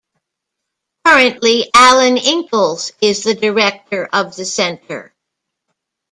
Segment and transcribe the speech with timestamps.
[1.05, 5.13] Currently Alan Inkles is the director of the center.